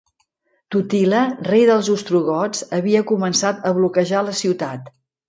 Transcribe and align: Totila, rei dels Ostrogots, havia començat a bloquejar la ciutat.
Totila, 0.75 1.19
rei 1.47 1.65
dels 1.71 1.89
Ostrogots, 1.95 2.63
havia 2.79 3.03
començat 3.13 3.61
a 3.69 3.75
bloquejar 3.81 4.25
la 4.31 4.35
ciutat. 4.41 4.91